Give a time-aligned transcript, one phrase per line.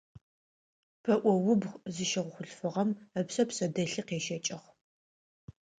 [1.03, 4.67] Пэӏо убгъу зыщыгъ хъулъфыгъэм ыпшъэ пшъэдэлъи къещэкӏыгъ.